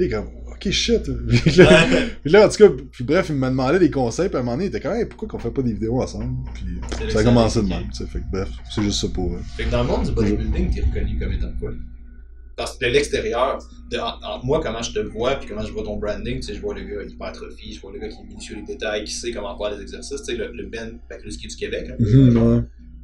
[0.00, 1.02] Et comme, ok, shit.
[1.28, 2.08] Puis là, Ouais.
[2.22, 4.42] puis là, en tout cas, puis bref, il m'a demandé des conseils, puis à un
[4.42, 6.36] moment donné, il était comme, hey, pourquoi qu'on fait pas des vidéos ensemble?
[6.54, 7.90] Puis ça a commencé de même.
[7.92, 9.34] Fait que bref, c'est juste ça pour.
[9.34, 11.72] euh, Fait que dans le monde du bodybuilding, t'es reconnu comme étant quoi?
[12.56, 13.58] Parce que de l'extérieur,
[14.44, 16.74] moi, comment je te vois, puis comment je vois ton branding, tu sais, je vois
[16.74, 19.56] le gars hypertrophie, je vois le gars qui est minutieux les détails, qui sait comment
[19.56, 21.88] faire les exercices, tu sais, le, le Ben Pakulski du Québec.
[21.96, 22.04] peu.
[22.04, 22.62] mhm, ouais.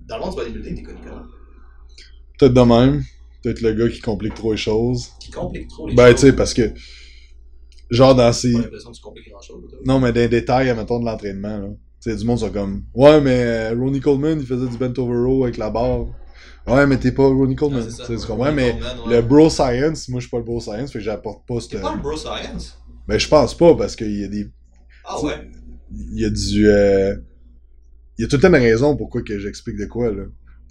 [0.08, 1.22] Dans le monde du bodybuilding, t'es connu comment?
[2.38, 3.02] Peut-être de même.
[3.44, 5.10] Peut-être le gars qui complique trop les choses.
[5.20, 6.20] Qui complique trop les Ben, choses.
[6.20, 6.72] tu sais, parce que
[7.90, 8.52] genre dans ces.
[8.52, 9.62] pas l'impression que tu compliques grand chose.
[9.84, 11.68] Non, mais des détails, admettons, de l'entraînement, là.
[12.02, 12.84] Tu sais, du monde sont comme.
[12.94, 16.06] Ouais, mais euh, Ronnie Coleman, il faisait du bent over row avec la barre.
[16.66, 17.86] Ouais, mais t'es pas Ronnie Coleman.
[17.86, 18.04] Ah.
[18.06, 18.36] Tu comprends?
[18.44, 21.04] Ronnie Mais Coleman, le bro science, moi, je suis pas le bro science, fait que
[21.04, 21.70] j'apporte pas cette.
[21.72, 22.78] T'es pas le bro science?
[23.06, 24.48] Ben, je pense pas, parce qu'il y a des.
[25.04, 25.50] Ah ouais?
[25.92, 26.68] Il y a du.
[26.68, 27.14] euh,
[28.18, 30.24] Il y a tout le temps une raison pourquoi que j'explique de quoi, là.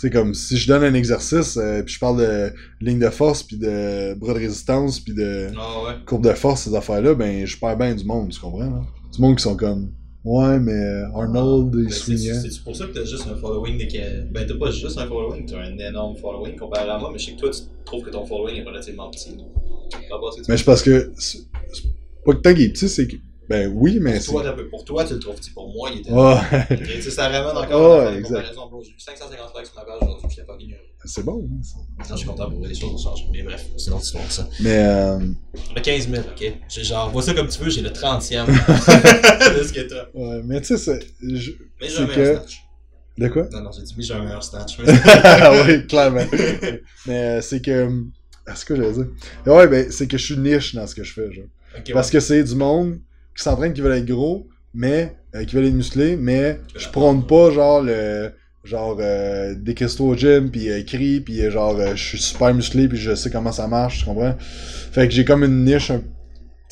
[0.03, 3.41] Sais, comme si je donne un exercice, euh, puis je parle de ligne de force,
[3.41, 5.93] puis de bras de résistance, puis de Ah ouais.
[6.05, 8.81] courbe de force, ces affaires-là, ben, je perds bien du monde, tu comprends, là?
[9.13, 9.93] Du monde qui sont comme.
[10.25, 12.17] Ouais, mais Arnold, il Ben, c'est-.
[12.17, 14.29] C'est pour ça que t'as juste un following de.
[14.29, 17.27] Ben t'as pas juste un following, t'as un énorme following comparé à moi, mais je
[17.27, 19.37] sais que toi tu trouves que ton following est relativement petit.
[20.49, 21.13] Mais je pense que.
[21.17, 21.37] c'est
[21.71, 21.83] c'est
[22.25, 23.15] pas que tant qu'il est petit, c'est que.
[23.49, 24.69] Ben oui, mais Pour c'est.
[24.69, 25.51] pour toi, tu le trouves petit.
[25.51, 26.11] Pour moi, il était.
[26.11, 26.35] Ouais,
[26.71, 28.67] Ok, Tu sais, ça ramène encore à la comparaison.
[28.69, 30.81] Bro, j'ai eu 550 likes sur ma page aujourd'hui, j'étais fucking heureux.
[31.05, 31.49] c'est bon.
[31.51, 31.77] hein, ça.
[31.77, 33.25] Non, je suis content pour les choses changé.
[33.33, 34.47] Mais bref, c'est une autre histoire, ça.
[34.61, 34.77] Mais.
[34.87, 35.19] Euh...
[35.75, 36.53] Le 15 000, ok?
[36.69, 38.53] J'ai genre, vois ça comme tu veux, j'ai le 30e de
[39.63, 40.07] ce que t'as.
[40.13, 40.99] Ouais, mais tu sais, c'est.
[41.21, 41.51] je-
[41.81, 42.59] Mais j'ai C'est un meilleur que- snatch.
[43.17, 43.47] De quoi?
[43.51, 44.77] Non, non, j'ai dit, mais j'ai un meilleur snatch.
[45.23, 46.25] Ah oui, clairement.
[47.05, 47.89] mais euh, c'est que.
[48.47, 49.07] ah, C'est quoi j'allais dire
[49.45, 51.45] Ouais, ben, c'est que je suis niche dans ce que je fais, genre.
[51.77, 52.99] Ok, Parce que c'est du monde
[53.35, 55.15] qui s'entraîne qui veulent être gros, mais.
[55.35, 58.31] euh, qui veulent être musclés, mais je prône pas, genre, le.
[58.63, 62.17] Genre, euh, des cristaux au gym, puis euh, écrit, puis euh, genre, euh, je suis
[62.17, 64.35] super musclé, puis je sais comment ça marche, tu comprends?
[64.39, 66.01] Fait que j'ai comme une niche, un...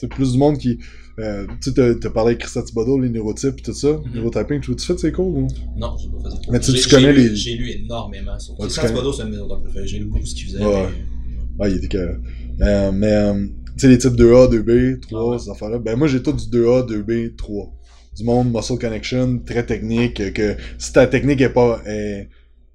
[0.10, 0.80] plus du monde qui.
[1.20, 4.04] Euh, tu sais, t'as- parlé avec Christa Thibodeau, les neurotypes, tout ça, Mhm.
[4.16, 5.48] neurotyping, tu tu fais de ces cours ou?
[5.78, 6.42] Non, j'ai pas fait ça.
[6.50, 9.38] Mais tu- connais lu- les- J'ai lu énormément sur Ouais, Thibodeau, c'est un de mes
[9.40, 9.86] auteurs préférés.
[9.88, 10.64] J'ai lu beaucoup ce qu'il faisait.
[10.66, 10.84] Ouais.
[10.88, 11.04] mais-
[11.60, 11.98] Ah, il était que.
[12.62, 15.40] Euh, mais, euh, tu sais, les types 2A, 2B, 3, Ah ouais.
[15.40, 15.80] ces affaires-là.
[15.80, 17.74] Ben, moi, j'ai tout du 2A, 2B, 3.
[18.18, 22.28] Du monde, muscle connection, très technique, que si ta technique est pas, est,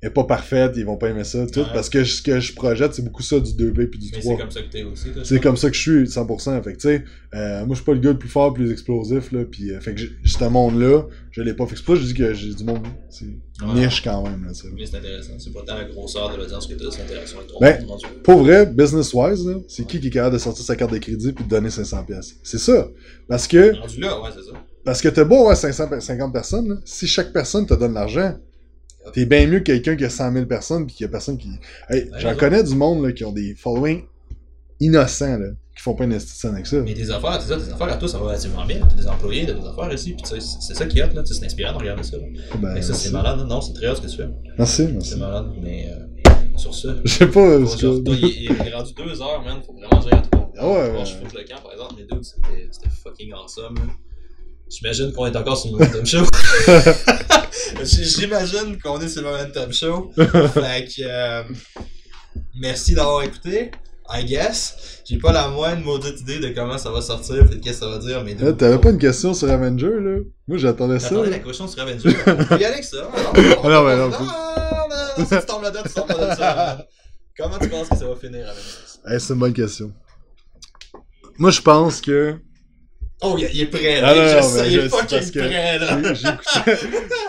[0.06, 1.60] est pas parfaite, ils vont pas aimer ça, tout.
[1.60, 1.66] Ouais.
[1.74, 4.34] Parce que ce que je projette, c'est beaucoup ça du 2B puis du Mais 3.
[4.36, 5.08] c'est comme ça que t'es aussi.
[5.24, 6.62] C'est comme ça que je suis, 100%.
[6.62, 8.54] Fait que, tu sais, euh, moi, je suis pas le gars le plus fort, le
[8.54, 9.44] plus explosif, là.
[9.44, 11.96] Puis, euh, fait que j'ai- ce monde-là, je l'ai pas fait exprès.
[11.96, 13.24] Je dis que j'ai du monde, c'est
[13.64, 13.74] Ouais.
[13.74, 14.52] niche quand même, là.
[14.76, 15.32] Mais c'est intéressant.
[15.38, 17.90] C'est pas tant la grosseur de l'audience que t'as, c'est l'interaction avec ton Ben, monde
[17.90, 18.06] rendu.
[18.22, 21.44] Pour vrai, business-wise, c'est qui qui est capable de sortir sa carte de crédit puis
[21.44, 22.88] de donner 500 pièces C'est ça.
[23.28, 24.52] Parce que, Rendu là, ouais, c'est ça.
[24.84, 28.36] parce que t'as beau avoir 550 personnes, là, si chaque personne te donne l'argent,
[29.12, 31.38] t'es bien mieux que quelqu'un qui a 100 000 personnes puis qu'il y a personne
[31.38, 31.48] qui...
[31.88, 34.02] Hey, Ouais, j'en connais du monde, là, qui ont des followings
[34.80, 36.80] innocents, là, qui font pas une institution avec ça.
[36.80, 38.80] Mais tes affaires, ça, tes affaires à toi, ça va relativement bien.
[38.88, 41.22] T'as des employés, t'as des affaires ici, sais, c'est ça qui est hot, là.
[41.22, 42.16] Tu sais, C'est inspirant de regarder ça.
[42.16, 42.24] là.
[42.60, 43.46] Ben, Fait que ça, c'est malade.
[43.48, 44.28] Non, c'est très hot ce que tu fais.
[44.58, 45.10] Merci, merci.
[45.10, 46.88] C'est malade, mais euh, sur ça.
[47.04, 49.58] Je sais pas genre, toi, il, il est rendu deux heures, man.
[49.66, 50.50] Faut vraiment gérer à toi.
[50.58, 51.04] Ah ouais, ouais.
[51.04, 53.74] je foute le camp, par exemple, les deux, c'était c'était fucking awesome.
[54.68, 56.24] J'imagine qu'on est encore sur le Momentum Show.
[57.82, 60.10] J'imagine qu'on est sur le Momentum Show.
[60.14, 61.42] fait que, euh,
[62.58, 63.70] merci d'avoir écouté.
[64.08, 65.02] I guess.
[65.04, 67.90] J'ai pas la moindre maudite idée de comment ça va sortir, peut-être qu'est-ce que ça
[67.90, 68.34] va dire, mais.
[68.34, 71.08] Là, T'avais pas une question sur Avenger, là Moi, j'attendais ça.
[71.08, 72.10] J'attendais la question sur Avenger.
[72.26, 73.08] On peut y aller avec ça.
[73.14, 74.26] Ah non, mais non, non, non,
[75.18, 76.84] non, si tu tombes là-dedans, tu tombes là-dedans.
[77.36, 78.60] Comment tu penses que ça va finir, Avengers?
[79.06, 79.92] Hey, c'est une bonne question.
[81.38, 82.36] Moi, je pense que...
[83.22, 84.14] Oh, il, est prêt, Ah, là.
[84.14, 86.14] non, je non, sais, mais il je est fucking prêt, là.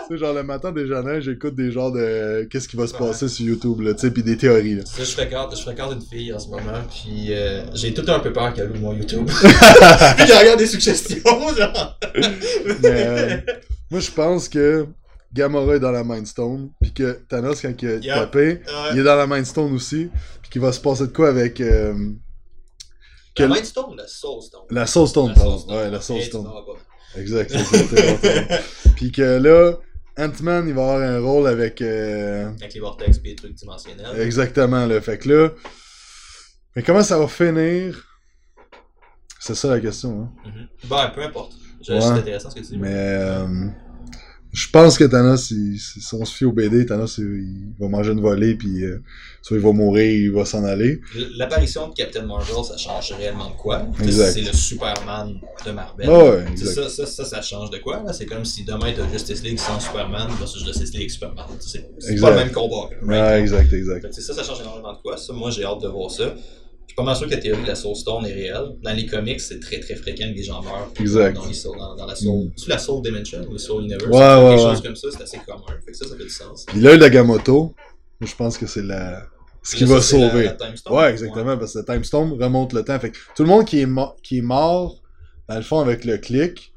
[0.08, 2.98] Sais, genre le matin déjeuner, j'écoute des genres de qu'est-ce qui va se Ouais.
[2.98, 4.82] passer sur YouTube, là, tu sais, pis des théories, là.
[4.84, 8.18] Ça, je fréquente, je fréquente une fille en ce moment, puis euh, j'ai tout un
[8.20, 9.26] peu peur qu'elle ouvre mon YouTube.
[10.16, 11.16] puis qu'elle regarde des suggestions,
[11.56, 11.98] genre.
[12.82, 13.36] Mais, euh,
[13.90, 14.86] moi, je pense que
[15.32, 18.02] Gamora est dans la Mind Stone, pis que Thanos, quand il a Yep.
[18.14, 18.58] tapé, Ouais.
[18.92, 20.10] il est dans la Mind Stone aussi,
[20.42, 21.94] pis qu'il va se passer de quoi avec euh,
[23.38, 24.42] La quel- Mindstone la Soul
[25.08, 25.28] Stone?
[25.28, 25.64] la pardon.
[25.68, 26.44] Ouais, la Soul Et tu Stone.
[26.44, 27.20] n'auras pas.
[27.20, 27.50] Exact,
[27.90, 28.62] c'est.
[28.96, 29.74] Puis que là,
[30.18, 31.80] Ant-Man, il va avoir un rôle avec...
[31.80, 34.20] euh, Avec les vortex et les trucs dimensionnels.
[34.20, 35.00] Exactement, là.
[35.00, 35.50] Fait que là...
[36.76, 38.04] Mais comment ça va finir?
[39.40, 40.50] C'est ça la question, hein.
[40.84, 41.52] Bon, peu importe.
[41.88, 42.00] Ouais.
[42.00, 42.78] C'est intéressant ce que tu dis.
[42.78, 42.88] Mais...
[42.92, 43.46] euh,
[44.52, 47.88] je pense que Thanos, il- si on se fie au BD, Thanos, il, il va
[47.88, 49.02] manger une volée, puis euh,
[49.42, 51.00] soit il va mourir, il va s'en aller.
[51.36, 53.86] L'apparition de Captain Marvel, ça change réellement de quoi?
[54.32, 55.34] C'est le Superman
[55.66, 56.08] de Marvel.
[56.10, 56.56] Ah ouais.
[56.56, 58.02] Ça, ça, ça, ça change de quoi?
[58.12, 61.44] C'est comme si demain t'as Justice League sans Superman versus Justice League Superman.
[61.60, 62.88] C'est pas le même combat.
[62.90, 63.22] là, right?
[63.24, 64.12] Ah, exact, exact.
[64.12, 65.16] Ça, ça change énormément de quoi.
[65.16, 66.34] Ça, moi, j'ai hâte de voir ça.
[66.98, 68.76] Pas mal sûr que la théorie de la Soul Stone est réelle.
[68.82, 70.90] Dans les comics, c'est très très fréquent que les gens meurent.
[70.98, 71.36] Exact.
[71.36, 72.46] Dans, les soul- dans, dans la Soul.
[72.46, 72.50] Mm.
[72.56, 74.02] Tu la Soul Dimension ou le Soul Universe?
[74.06, 74.86] Ouais, quelque ouais, chose ouais.
[74.88, 75.62] comme ça, c'est assez commun.
[75.84, 76.64] Fait que ça, ça fait du sens.
[76.66, 77.72] Puis l'œil d'Agamotto,
[78.20, 79.22] je pense que c'est la...
[79.62, 80.50] ce qui va la- sauver.
[80.86, 80.92] la.
[80.92, 82.98] Ouais, exactement, parce que le Time Stone remonte le temps.
[82.98, 83.88] Fait que tout le monde qui est,
[84.24, 85.00] qui est mort,
[85.48, 86.74] dans le fond, avec le clic,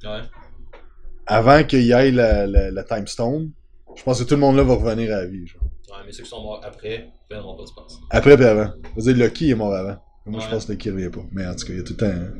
[1.25, 3.49] avant qu'il y ait la, la, Time Stone,
[3.95, 5.47] je pense que tout le monde là va revenir à la vie.
[5.47, 5.63] genre.
[5.63, 7.99] Ouais, mais ceux qui sont morts après, ben non, pas, tu penses.
[8.11, 8.71] Après puis avant.
[8.95, 9.97] Veux dire, Lucky est mort avant.
[10.25, 11.25] Moi, je pense que revient pas.
[11.31, 12.05] Mais en tout cas, il y a tout le temps.
[12.05, 12.31] hein.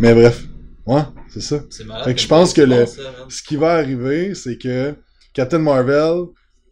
[0.00, 0.44] Mais bref.
[0.86, 1.60] Ouais, c'est ça.
[1.70, 2.04] C'est malade.
[2.04, 3.12] Fait que je pense que le- ça, man.
[3.28, 4.94] Ce qui va arriver, c'est que
[5.32, 6.24] Captain Marvel,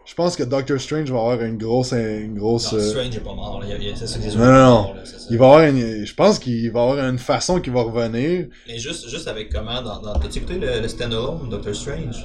[0.05, 1.93] je pense que Doctor Strange va avoir une grosse.
[1.93, 3.61] Une grosse Non, euh, Strange est pas mort.
[3.61, 3.67] là.
[3.79, 4.95] Il il C'est sûr Non, non, non.
[4.95, 5.17] là, ça.
[5.31, 8.49] il va avoir une, je pense qu'il va avoir une façon qui va revenir.
[8.67, 9.81] Mais juste, juste avec comment.
[9.83, 10.19] Dans, dans...
[10.19, 12.17] T'as-tu écouté le, le standalone Doctor Strange?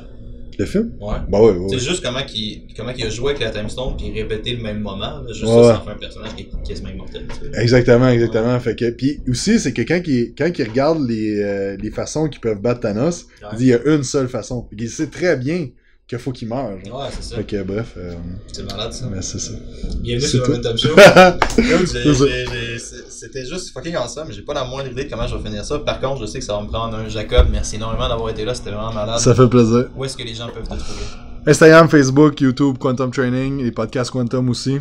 [0.58, 0.92] Le film?
[1.00, 1.16] Ouais.
[1.30, 1.68] Bah ouais, ouais.
[1.70, 4.62] C'est juste comment il, comment il a joué avec la Time Stone puis répété le
[4.64, 5.22] même moment.
[5.22, 5.24] Là.
[5.30, 7.28] Juste Ouais, ça, ça fait un personnage qui est quasiment immortel.
[7.56, 8.60] Exactement, exactement.
[8.60, 12.28] Fait que, puis aussi, c'est que quand il, quand il regarde les, euh, les façons
[12.30, 14.68] qu'ils peuvent battre Thanos, il dit il y a une seule façon.
[14.78, 15.68] Qu'il sait très bien
[16.08, 16.78] qu'il faut qu'il meure.
[16.86, 17.00] genre.
[17.02, 17.36] Ouais, c'est ça.
[17.38, 18.14] Fait que, bref, euh,
[18.54, 19.10] C'est malade ça.
[19.12, 19.54] mais c'est ça.
[20.02, 20.48] Bienvenue sur.
[20.48, 20.90] Momentum Show.
[21.58, 22.75] J'ai-
[23.10, 24.34] C'était juste fucking ensemble.
[24.34, 25.80] J'ai pas la moindre idée de comment je vais finir ça.
[25.80, 27.48] Par contre, je sais que ça va me prendre un Jacob.
[27.52, 28.54] Merci énormément d'avoir été là.
[28.54, 29.20] C'était vraiment malade.
[29.20, 29.90] Ça fait plaisir.
[29.96, 31.04] Où est-ce que les gens peuvent te trouver?
[31.48, 34.78] Instagram, Facebook, YouTube, Quantum Training, les podcasts Quantum aussi.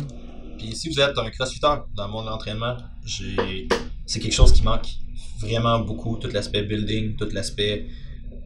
[0.57, 2.77] Puis si vous êtes un crossfitter dans le monde de l'entraînement,
[4.05, 4.87] c'est quelque chose qui manque
[5.41, 6.17] vraiment beaucoup.
[6.17, 7.87] Tout l'aspect building, tout l'aspect.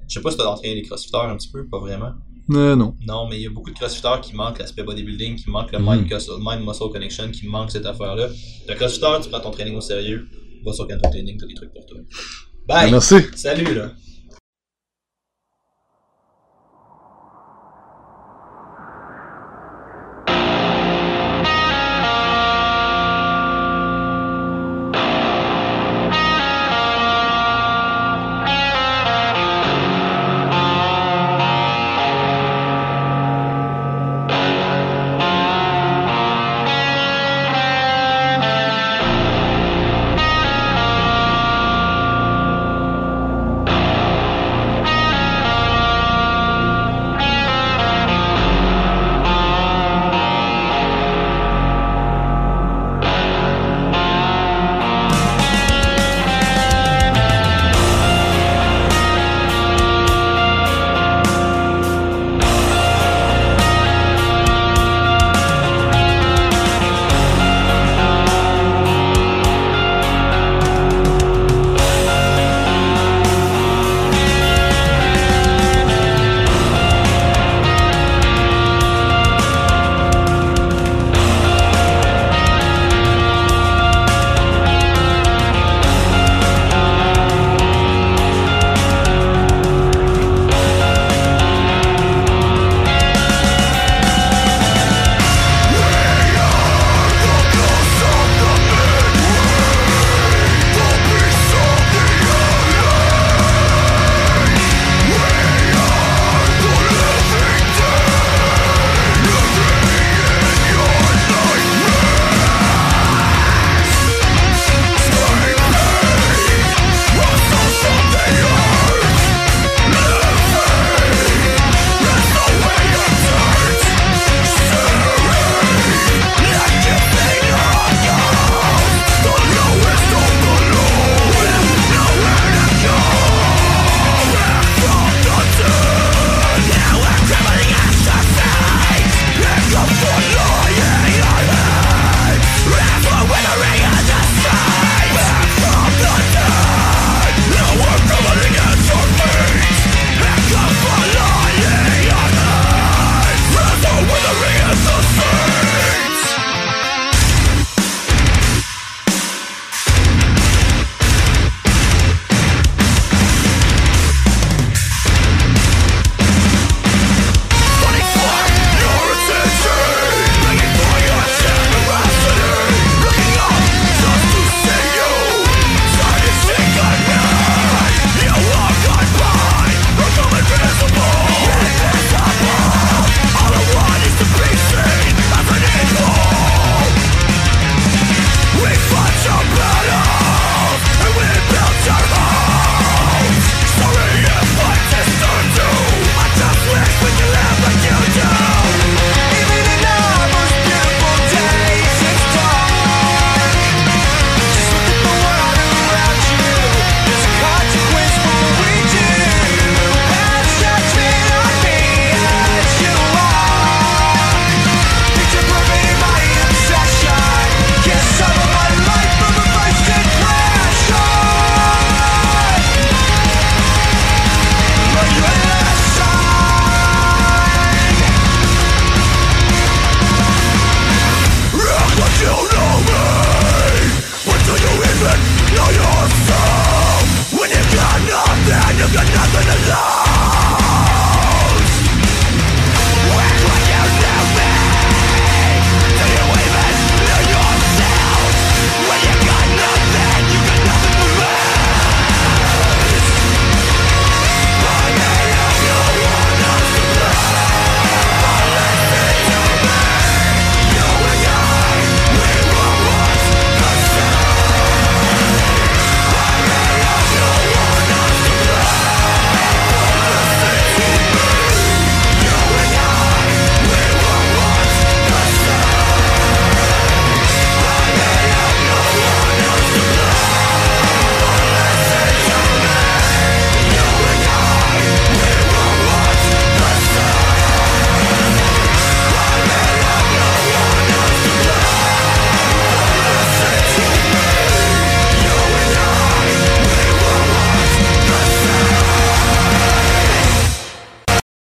[0.08, 2.12] Je sais pas si t'as entraîné les crossfitters un petit peu, pas vraiment.
[2.52, 2.96] Euh, non.
[3.06, 5.80] Non, mais il y a beaucoup de crossfitters qui manquent l'aspect bodybuilding, qui manquent le
[5.80, 8.30] mind, muscle, mind muscle connection, qui manquent cette affaire-là.
[8.68, 10.28] Un crossfitter, tu prends ton training au sérieux,
[10.66, 12.00] va sur Canton Training, t'as des trucs pour toi.
[12.68, 12.92] Bye!
[12.92, 13.18] Merci.
[13.36, 13.92] Salut là!